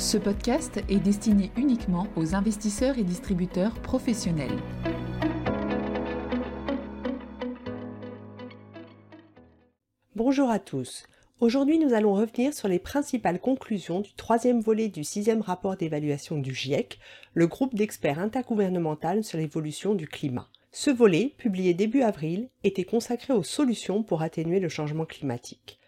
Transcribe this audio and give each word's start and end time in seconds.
Ce 0.00 0.16
podcast 0.16 0.82
est 0.88 0.98
destiné 0.98 1.52
uniquement 1.58 2.06
aux 2.16 2.34
investisseurs 2.34 2.96
et 2.96 3.04
distributeurs 3.04 3.74
professionnels. 3.82 4.56
Bonjour 10.16 10.48
à 10.48 10.58
tous. 10.58 11.04
Aujourd'hui, 11.38 11.78
nous 11.78 11.92
allons 11.92 12.14
revenir 12.14 12.54
sur 12.54 12.66
les 12.66 12.78
principales 12.78 13.40
conclusions 13.40 14.00
du 14.00 14.14
troisième 14.14 14.62
volet 14.62 14.88
du 14.88 15.04
sixième 15.04 15.42
rapport 15.42 15.76
d'évaluation 15.76 16.38
du 16.38 16.54
GIEC, 16.54 16.98
le 17.34 17.46
groupe 17.46 17.74
d'experts 17.74 18.20
intergouvernemental 18.20 19.22
sur 19.22 19.36
l'évolution 19.36 19.94
du 19.94 20.08
climat. 20.08 20.48
Ce 20.72 20.88
volet, 20.90 21.34
publié 21.36 21.74
début 21.74 22.00
avril, 22.00 22.48
était 22.64 22.84
consacré 22.84 23.34
aux 23.34 23.42
solutions 23.42 24.02
pour 24.02 24.22
atténuer 24.22 24.60
le 24.60 24.70
changement 24.70 25.04
climatique. 25.04 25.79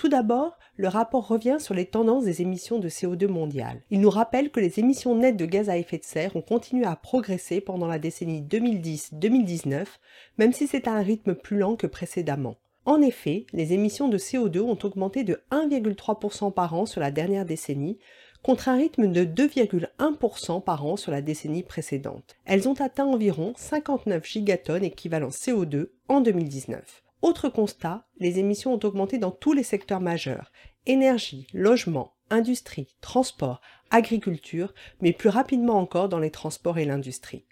Tout 0.00 0.08
d'abord, 0.08 0.56
le 0.76 0.88
rapport 0.88 1.28
revient 1.28 1.58
sur 1.60 1.74
les 1.74 1.84
tendances 1.84 2.24
des 2.24 2.40
émissions 2.40 2.78
de 2.78 2.88
CO2 2.88 3.26
mondiales. 3.26 3.82
Il 3.90 4.00
nous 4.00 4.08
rappelle 4.08 4.50
que 4.50 4.58
les 4.58 4.80
émissions 4.80 5.14
nettes 5.14 5.36
de 5.36 5.44
gaz 5.44 5.68
à 5.68 5.76
effet 5.76 5.98
de 5.98 6.04
serre 6.04 6.34
ont 6.36 6.40
continué 6.40 6.86
à 6.86 6.96
progresser 6.96 7.60
pendant 7.60 7.86
la 7.86 7.98
décennie 7.98 8.40
2010-2019, 8.40 9.84
même 10.38 10.54
si 10.54 10.66
c'est 10.66 10.88
à 10.88 10.94
un 10.94 11.02
rythme 11.02 11.34
plus 11.34 11.58
lent 11.58 11.76
que 11.76 11.86
précédemment. 11.86 12.56
En 12.86 13.02
effet, 13.02 13.44
les 13.52 13.74
émissions 13.74 14.08
de 14.08 14.16
CO2 14.16 14.60
ont 14.60 14.78
augmenté 14.84 15.22
de 15.22 15.42
1,3% 15.50 16.50
par 16.50 16.72
an 16.72 16.86
sur 16.86 17.02
la 17.02 17.10
dernière 17.10 17.44
décennie, 17.44 17.98
contre 18.42 18.70
un 18.70 18.76
rythme 18.76 19.12
de 19.12 19.26
2,1% 19.26 20.64
par 20.64 20.86
an 20.86 20.96
sur 20.96 21.12
la 21.12 21.20
décennie 21.20 21.62
précédente. 21.62 22.36
Elles 22.46 22.70
ont 22.70 22.80
atteint 22.80 23.04
environ 23.04 23.52
59 23.54 24.26
gigatonnes 24.26 24.84
équivalent 24.84 25.28
CO2 25.28 25.88
en 26.08 26.22
2019. 26.22 27.02
Autre 27.22 27.48
constat, 27.48 28.06
les 28.18 28.38
émissions 28.38 28.72
ont 28.72 28.84
augmenté 28.84 29.18
dans 29.18 29.30
tous 29.30 29.52
les 29.52 29.62
secteurs 29.62 30.00
majeurs, 30.00 30.52
énergie, 30.86 31.46
logement, 31.52 32.14
industrie, 32.30 32.96
transport, 33.00 33.60
agriculture, 33.90 34.72
mais 35.00 35.12
plus 35.12 35.28
rapidement 35.28 35.78
encore 35.78 36.08
dans 36.08 36.18
les 36.18 36.30
transports 36.30 36.78
et 36.78 36.84
l'industrie. 36.84 37.44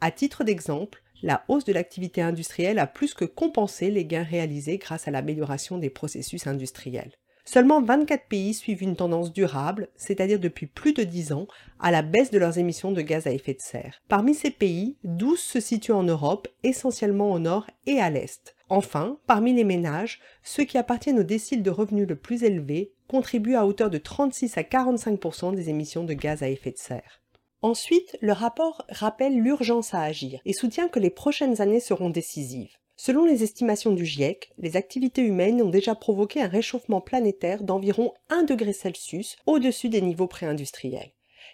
À 0.00 0.10
titre 0.10 0.44
d'exemple, 0.44 1.02
la 1.22 1.44
hausse 1.48 1.64
de 1.64 1.72
l'activité 1.72 2.20
industrielle 2.20 2.78
a 2.78 2.86
plus 2.86 3.14
que 3.14 3.24
compensé 3.24 3.90
les 3.90 4.04
gains 4.04 4.22
réalisés 4.22 4.76
grâce 4.76 5.08
à 5.08 5.10
l'amélioration 5.10 5.78
des 5.78 5.88
processus 5.88 6.46
industriels. 6.46 7.12
Seulement 7.48 7.80
24 7.80 8.26
pays 8.26 8.54
suivent 8.54 8.82
une 8.82 8.96
tendance 8.96 9.32
durable, 9.32 9.88
c'est-à-dire 9.94 10.40
depuis 10.40 10.66
plus 10.66 10.92
de 10.92 11.04
10 11.04 11.32
ans, 11.32 11.46
à 11.78 11.92
la 11.92 12.02
baisse 12.02 12.32
de 12.32 12.38
leurs 12.40 12.58
émissions 12.58 12.90
de 12.90 13.00
gaz 13.00 13.28
à 13.28 13.30
effet 13.30 13.54
de 13.54 13.60
serre. 13.60 14.02
Parmi 14.08 14.34
ces 14.34 14.50
pays, 14.50 14.96
12 15.04 15.38
se 15.38 15.60
situent 15.60 15.92
en 15.92 16.02
Europe, 16.02 16.48
essentiellement 16.64 17.30
au 17.30 17.38
nord 17.38 17.68
et 17.86 18.00
à 18.00 18.10
l'est. 18.10 18.56
Enfin, 18.68 19.20
parmi 19.28 19.54
les 19.54 19.62
ménages, 19.62 20.20
ceux 20.42 20.64
qui 20.64 20.76
appartiennent 20.76 21.20
aux 21.20 21.22
déciles 21.22 21.62
de 21.62 21.70
revenus 21.70 22.08
le 22.08 22.16
plus 22.16 22.42
élevés 22.42 22.92
contribuent 23.06 23.54
à 23.54 23.64
hauteur 23.64 23.90
de 23.90 23.98
36 23.98 24.58
à 24.58 24.62
45% 24.62 25.54
des 25.54 25.70
émissions 25.70 26.02
de 26.02 26.14
gaz 26.14 26.42
à 26.42 26.48
effet 26.48 26.72
de 26.72 26.78
serre. 26.78 27.22
Ensuite, 27.62 28.18
le 28.20 28.32
rapport 28.32 28.84
rappelle 28.88 29.40
l'urgence 29.40 29.94
à 29.94 30.02
agir 30.02 30.40
et 30.44 30.52
soutient 30.52 30.88
que 30.88 30.98
les 30.98 31.10
prochaines 31.10 31.60
années 31.60 31.80
seront 31.80 32.10
décisives. 32.10 32.76
Selon 32.96 33.24
les 33.24 33.42
estimations 33.42 33.92
du 33.92 34.04
GIEC, 34.04 34.52
les 34.58 34.76
activités 34.76 35.22
humaines 35.22 35.62
ont 35.62 35.70
déjà 35.70 35.94
provoqué 35.94 36.42
un 36.42 36.48
réchauffement 36.48 37.00
planétaire 37.00 37.62
d'environ 37.62 38.14
1 38.30 38.44
degré 38.44 38.72
Celsius 38.72 39.36
au-dessus 39.46 39.88
des 39.88 40.00
niveaux 40.00 40.26
préindustriels 40.26 41.12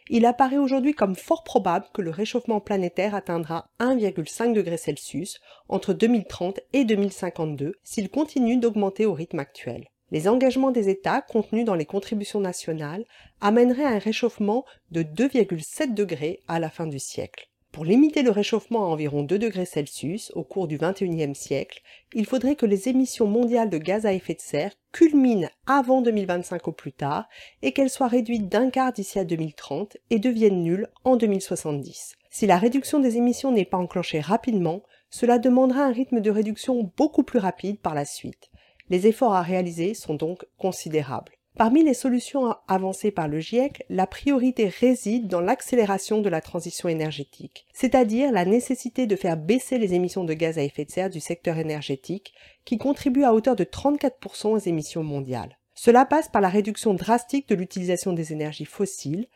il 0.09 0.27
apparaît 0.27 0.59
aujourd'hui 0.59 0.95
comme 0.95 1.15
fort 1.15 1.45
probable 1.45 1.87
que 1.93 2.03
le 2.03 2.11
réchauffement 2.11 2.61
planétaire 2.61 3.15
atteindra 3.15 3.71
1,5 3.81 4.53
degré 4.53 4.77
Celsius 4.77 5.41
entre 5.69 5.93
2030 5.93 6.61
et 6.73 6.85
2052 6.85 7.75
s'il 7.83 8.11
continue 8.11 8.57
d'augmenter 8.57 9.07
au 9.07 9.15
rythme 9.15 9.39
actuel. 9.39 9.89
Les 10.11 10.29
engagements 10.29 10.73
des 10.73 10.89
États 10.89 11.23
contenus 11.23 11.65
dans 11.65 11.75
les 11.75 11.87
contributions 11.87 12.41
nationales 12.41 13.05
amèneraient 13.41 13.85
à 13.85 13.91
un 13.91 13.99
réchauffement 13.99 14.65
de 14.91 15.03
2,7 15.03 15.95
degrés 15.95 16.41
à 16.49 16.59
la 16.59 16.69
fin 16.69 16.87
du 16.87 16.99
siècle. 16.99 17.49
Pour 17.73 17.87
limiter 17.87 18.23
le 18.23 18.31
réchauffement 18.31 18.85
à 18.85 18.89
environ 18.89 19.23
2 19.23 19.39
degrés 19.39 19.65
Celsius 19.65 20.31
au 20.35 20.45
cours 20.45 20.69
du 20.69 20.77
XXIe 20.77 21.35
siècle, 21.35 21.81
il 22.13 22.27
faudrait 22.27 22.55
que 22.55 22.67
les 22.67 22.91
émissions 22.91 23.27
mondiales 23.27 23.71
de 23.71 23.79
gaz 23.79 24.05
à 24.05 24.13
effet 24.13 24.35
de 24.35 24.43
serre 24.43 24.75
culminent 24.93 25.49
avant 25.67 26.03
2025 26.03 26.69
au 26.69 26.73
plus 26.73 26.93
tard 26.93 27.31
et 27.63 27.73
qu'elles 27.73 27.89
soient 27.89 28.09
réduites 28.09 28.51
d'un 28.51 28.69
quart 28.69 28.93
d'ici 28.93 29.19
à 29.19 29.25
2030 29.25 29.97
et 30.11 30.19
deviennent 30.19 30.63
nulles 30.63 30.89
en 31.05 31.17
2070. 31.17 32.17
Si 32.31 32.47
la 32.47 32.59
réduction 32.59 33.01
des 33.01 33.17
émissions 33.17 33.53
n'est 33.53 33.65
pas 33.65 33.79
enclenchée 33.79 34.21
rapidement, 34.21 34.83
cela 35.09 35.39
demandera 35.39 35.83
un 35.83 35.93
rythme 35.93 36.21
de 36.21 36.31
réduction 36.31 36.93
beaucoup 36.99 37.23
plus 37.23 37.39
rapide 37.39 37.79
par 37.79 37.95
la 37.95 38.05
suite. 38.05 38.51
Les 38.91 39.07
efforts 39.07 39.35
à 39.35 39.41
réaliser 39.41 39.95
sont 39.95 40.15
donc 40.15 40.45
considérables. 40.59 41.33
Parmi 41.59 41.85
les 41.85 41.93
solutions 41.95 42.57
avancées 42.67 43.11
par 43.11 43.29
le 43.29 43.39
GIEC, 43.39 43.85
la 43.91 44.07
priorité 44.07 44.69
réside 44.69 45.29
dans 45.29 45.43
l'accélération 45.43 46.23
de 46.23 46.31
la 46.31 46.41
transition 46.41 46.89
énergétique, 46.89 47.67
c'est-à-dire 47.75 48.33
la 48.33 48.47
nécessité 48.47 49.07
de 49.07 49.17
faire 49.17 49.37
baisser 49.37 49.77
les 49.77 49.93
émissions 49.93 50.25
de 50.25 50.33
gaz 50.33 50.59
à 50.59 50.63
effet 50.63 50.87
de 50.87 50.91
serre 50.91 51.11
du 51.11 51.21
secteur 51.21 51.59
énergétique, 51.59 52.33
qui 52.65 52.79
contribue 52.79 53.25
à 53.25 53.35
hauteur 53.35 53.55
de 53.55 53.65
34% 53.65 54.49
aux 54.49 54.59
émissions 54.59 55.05
mondiales. 55.05 55.59
Cela 55.75 56.07
passe 56.07 56.29
par 56.29 56.41
la 56.41 56.49
réduction 56.49 56.95
drastique 56.95 57.49
de 57.49 57.55
l'utilisation 57.55 58.15
des 58.15 58.33
énergies 58.33 58.65
fossiles, 58.65 59.27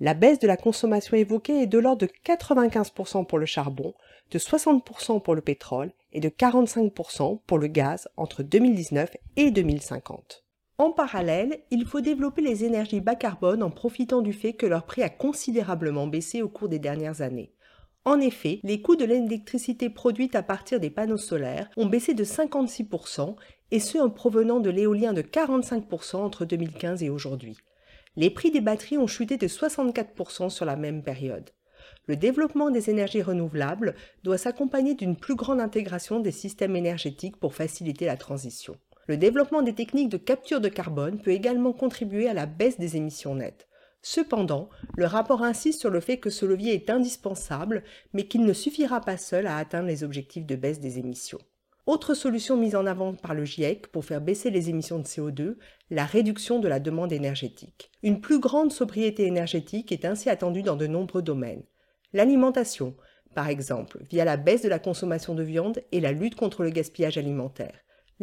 la 0.00 0.14
baisse 0.14 0.40
de 0.40 0.46
la 0.46 0.56
consommation 0.56 1.16
évoquée 1.16 1.62
est 1.62 1.66
de 1.66 1.78
l'ordre 1.78 2.06
de 2.06 2.12
95% 2.26 3.24
pour 3.24 3.38
le 3.38 3.46
charbon, 3.46 3.94
de 4.30 4.38
60% 4.38 5.22
pour 5.22 5.34
le 5.34 5.42
pétrole 5.42 5.92
et 6.12 6.20
de 6.20 6.28
45% 6.28 7.40
pour 7.46 7.58
le 7.58 7.66
gaz 7.68 8.08
entre 8.16 8.42
2019 8.42 9.16
et 9.36 9.50
2050. 9.50 10.42
En 10.78 10.90
parallèle, 10.90 11.60
il 11.70 11.84
faut 11.84 12.00
développer 12.00 12.42
les 12.42 12.64
énergies 12.64 13.00
bas 13.00 13.14
carbone 13.14 13.62
en 13.62 13.70
profitant 13.70 14.22
du 14.22 14.32
fait 14.32 14.54
que 14.54 14.66
leur 14.66 14.84
prix 14.84 15.02
a 15.02 15.10
considérablement 15.10 16.06
baissé 16.06 16.42
au 16.42 16.48
cours 16.48 16.68
des 16.68 16.78
dernières 16.78 17.20
années. 17.20 17.52
En 18.04 18.18
effet, 18.18 18.58
les 18.64 18.82
coûts 18.82 18.96
de 18.96 19.04
l'électricité 19.04 19.88
produite 19.88 20.34
à 20.34 20.42
partir 20.42 20.80
des 20.80 20.90
panneaux 20.90 21.18
solaires 21.18 21.70
ont 21.76 21.86
baissé 21.86 22.14
de 22.14 22.24
56%, 22.24 23.36
et 23.70 23.78
ce 23.78 23.98
en 23.98 24.10
provenant 24.10 24.60
de 24.60 24.70
l'éolien 24.70 25.12
de 25.12 25.22
45% 25.22 26.16
entre 26.16 26.44
2015 26.44 27.02
et 27.02 27.10
aujourd'hui. 27.10 27.56
Les 28.16 28.28
prix 28.28 28.50
des 28.50 28.60
batteries 28.60 28.98
ont 28.98 29.06
chuté 29.06 29.36
de 29.36 29.46
64% 29.46 30.50
sur 30.50 30.64
la 30.64 30.76
même 30.76 31.02
période. 31.02 31.50
Le 32.06 32.16
développement 32.16 32.70
des 32.70 32.90
énergies 32.90 33.22
renouvelables 33.22 33.94
doit 34.24 34.38
s'accompagner 34.38 34.94
d'une 34.94 35.16
plus 35.16 35.36
grande 35.36 35.60
intégration 35.60 36.18
des 36.18 36.32
systèmes 36.32 36.76
énergétiques 36.76 37.36
pour 37.36 37.54
faciliter 37.54 38.06
la 38.06 38.16
transition. 38.16 38.76
Le 39.08 39.16
développement 39.16 39.62
des 39.62 39.74
techniques 39.74 40.10
de 40.10 40.16
capture 40.16 40.60
de 40.60 40.68
carbone 40.68 41.20
peut 41.20 41.32
également 41.32 41.72
contribuer 41.72 42.28
à 42.28 42.34
la 42.34 42.46
baisse 42.46 42.78
des 42.78 42.96
émissions 42.96 43.34
nettes. 43.34 43.68
Cependant, 44.00 44.68
le 44.96 45.06
rapport 45.06 45.42
insiste 45.42 45.80
sur 45.80 45.90
le 45.90 46.00
fait 46.00 46.18
que 46.18 46.30
ce 46.30 46.44
levier 46.44 46.74
est 46.74 46.90
indispensable, 46.90 47.84
mais 48.12 48.26
qu'il 48.26 48.44
ne 48.44 48.52
suffira 48.52 49.00
pas 49.00 49.16
seul 49.16 49.46
à 49.46 49.56
atteindre 49.56 49.88
les 49.88 50.04
objectifs 50.04 50.46
de 50.46 50.56
baisse 50.56 50.80
des 50.80 50.98
émissions. 50.98 51.38
Autre 51.86 52.14
solution 52.14 52.56
mise 52.56 52.76
en 52.76 52.86
avant 52.86 53.14
par 53.14 53.34
le 53.34 53.44
GIEC 53.44 53.88
pour 53.88 54.04
faire 54.04 54.20
baisser 54.20 54.50
les 54.50 54.70
émissions 54.70 55.00
de 55.00 55.04
CO2, 55.04 55.56
la 55.90 56.04
réduction 56.04 56.60
de 56.60 56.68
la 56.68 56.78
demande 56.78 57.12
énergétique. 57.12 57.90
Une 58.04 58.20
plus 58.20 58.38
grande 58.38 58.72
sobriété 58.72 59.26
énergétique 59.26 59.90
est 59.90 60.04
ainsi 60.04 60.30
attendue 60.30 60.62
dans 60.62 60.76
de 60.76 60.86
nombreux 60.86 61.22
domaines. 61.22 61.64
L'alimentation, 62.12 62.94
par 63.34 63.48
exemple, 63.48 63.98
via 64.10 64.24
la 64.24 64.36
baisse 64.36 64.62
de 64.62 64.68
la 64.68 64.78
consommation 64.78 65.34
de 65.34 65.42
viande 65.42 65.82
et 65.90 66.00
la 66.00 66.12
lutte 66.12 66.36
contre 66.36 66.62
le 66.62 66.70
gaspillage 66.70 67.18
alimentaire. 67.18 67.74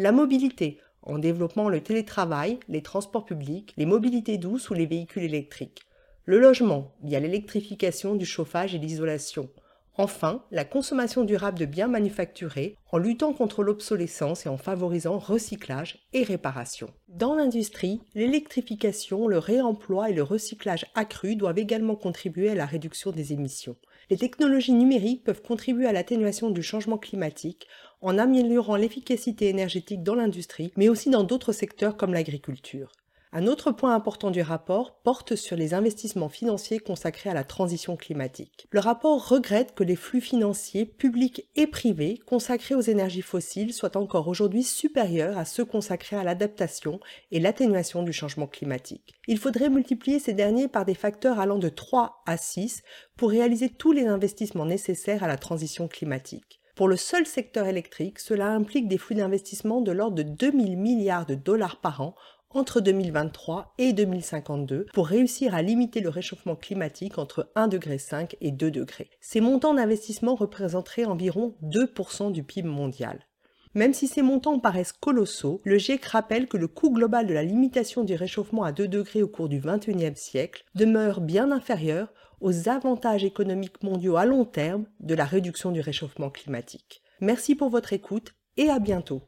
La 0.01 0.13
mobilité, 0.13 0.79
en 1.03 1.19
développant 1.19 1.67
le 1.67 1.81
télétravail, 1.81 2.57
les 2.69 2.81
transports 2.81 3.25
publics, 3.25 3.73
les 3.75 3.85
mobilités 3.85 4.37
douces 4.37 4.69
ou 4.69 4.73
les 4.73 4.85
véhicules 4.85 5.23
électriques. 5.23 5.81
Le 6.23 6.39
logement, 6.39 6.95
via 7.03 7.19
l'électrification 7.19 8.15
du 8.15 8.25
chauffage 8.25 8.73
et 8.73 8.77
l'isolation. 8.77 9.49
Enfin, 9.95 10.45
la 10.51 10.63
consommation 10.63 11.25
durable 11.25 11.59
de 11.59 11.65
biens 11.65 11.89
manufacturés 11.89 12.77
en 12.93 12.97
luttant 12.97 13.33
contre 13.33 13.61
l'obsolescence 13.61 14.45
et 14.45 14.49
en 14.49 14.55
favorisant 14.55 15.19
recyclage 15.19 16.07
et 16.13 16.23
réparation. 16.23 16.89
Dans 17.09 17.35
l'industrie, 17.35 17.99
l'électrification, 18.15 19.27
le 19.27 19.37
réemploi 19.37 20.09
et 20.09 20.13
le 20.13 20.23
recyclage 20.23 20.85
accru 20.95 21.35
doivent 21.35 21.59
également 21.59 21.97
contribuer 21.97 22.49
à 22.49 22.55
la 22.55 22.65
réduction 22.65 23.11
des 23.11 23.33
émissions. 23.33 23.75
Les 24.09 24.17
technologies 24.17 24.71
numériques 24.71 25.25
peuvent 25.25 25.41
contribuer 25.41 25.87
à 25.87 25.91
l'atténuation 25.91 26.49
du 26.49 26.63
changement 26.63 26.97
climatique 26.97 27.67
en 28.01 28.17
améliorant 28.17 28.75
l'efficacité 28.75 29.49
énergétique 29.49 30.03
dans 30.03 30.15
l'industrie, 30.15 30.71
mais 30.77 30.89
aussi 30.89 31.09
dans 31.09 31.23
d'autres 31.23 31.53
secteurs 31.53 31.97
comme 31.97 32.13
l'agriculture. 32.13 32.91
Un 33.31 33.45
autre 33.45 33.71
point 33.71 33.93
important 33.93 34.31
du 34.31 34.41
rapport 34.41 34.95
porte 35.03 35.35
sur 35.35 35.55
les 35.55 35.75
investissements 35.75 36.29
financiers 36.29 36.79
consacrés 36.79 37.29
à 37.29 37.35
la 37.35 37.43
transition 37.43 37.95
climatique. 37.95 38.65
Le 38.71 38.79
rapport 38.79 39.29
regrette 39.29 39.75
que 39.75 39.83
les 39.83 39.95
flux 39.95 40.19
financiers 40.19 40.85
publics 40.85 41.47
et 41.55 41.67
privés 41.67 42.17
consacrés 42.25 42.73
aux 42.73 42.81
énergies 42.81 43.21
fossiles 43.21 43.71
soient 43.71 43.97
encore 43.97 44.29
aujourd'hui 44.29 44.63
supérieurs 44.63 45.37
à 45.37 45.45
ceux 45.45 45.63
consacrés 45.63 46.15
à 46.15 46.23
l'adaptation 46.23 46.99
et 47.29 47.39
l'atténuation 47.39 48.01
du 48.01 48.13
changement 48.13 48.47
climatique. 48.47 49.13
Il 49.27 49.37
faudrait 49.37 49.69
multiplier 49.69 50.17
ces 50.17 50.33
derniers 50.33 50.67
par 50.67 50.85
des 50.85 50.95
facteurs 50.95 51.39
allant 51.39 51.59
de 51.59 51.69
3 51.69 52.23
à 52.25 52.35
6 52.35 52.81
pour 53.15 53.29
réaliser 53.29 53.69
tous 53.69 53.91
les 53.91 54.07
investissements 54.07 54.65
nécessaires 54.65 55.23
à 55.23 55.27
la 55.27 55.37
transition 55.37 55.87
climatique. 55.87 56.58
Pour 56.79 56.87
le 56.87 56.95
seul 56.95 57.25
secteur 57.25 57.67
électrique, 57.67 58.19
cela 58.19 58.47
implique 58.47 58.87
des 58.87 58.97
flux 58.97 59.15
d'investissement 59.15 59.81
de 59.81 59.91
l'ordre 59.91 60.15
de 60.15 60.23
2000 60.23 60.77
milliards 60.77 61.25
de 61.25 61.35
dollars 61.35 61.81
par 61.81 61.99
an 61.99 62.15
entre 62.51 62.79
2023 62.79 63.73
et 63.77 63.91
2052 63.91 64.85
pour 64.93 65.07
réussir 65.07 65.53
à 65.53 65.61
limiter 65.61 65.99
le 65.99 66.07
réchauffement 66.07 66.55
climatique 66.55 67.17
entre 67.17 67.51
1,5 67.57 67.67
degré 67.67 67.97
et 68.39 68.51
2 68.51 68.71
degrés. 68.71 69.09
Ces 69.19 69.41
montants 69.41 69.73
d'investissement 69.73 70.35
représenteraient 70.35 71.03
environ 71.03 71.57
2% 71.63 72.31
du 72.31 72.43
PIB 72.43 72.69
mondial. 72.69 73.27
Même 73.75 73.93
si 73.93 74.07
ces 74.07 74.23
montants 74.23 74.57
paraissent 74.57 74.93
colossaux, 74.93 75.61
le 75.63 75.77
GIEC 75.77 76.03
rappelle 76.05 76.47
que 76.47 76.57
le 76.57 76.67
coût 76.67 76.91
global 76.91 77.27
de 77.27 77.35
la 77.35 77.43
limitation 77.43 78.03
du 78.03 78.15
réchauffement 78.15 78.63
à 78.63 78.71
2 78.71 78.87
degrés 78.87 79.21
au 79.21 79.27
cours 79.27 79.47
du 79.47 79.59
XXIe 79.59 80.15
siècle 80.15 80.65
demeure 80.73 81.21
bien 81.21 81.51
inférieur 81.51 82.11
aux 82.41 82.67
avantages 82.67 83.23
économiques 83.23 83.83
mondiaux 83.83 84.17
à 84.17 84.25
long 84.25 84.43
terme 84.43 84.85
de 85.01 85.13
la 85.13 85.25
réduction 85.25 85.71
du 85.71 85.81
réchauffement 85.81 86.31
climatique. 86.31 87.03
Merci 87.21 87.53
pour 87.53 87.69
votre 87.69 87.93
écoute 87.93 88.33
et 88.57 88.69
à 88.69 88.79
bientôt. 88.79 89.21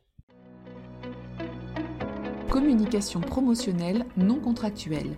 Communication 2.50 3.22
promotionnelle 3.22 4.06
non 4.18 4.40
contractuelle. 4.40 5.18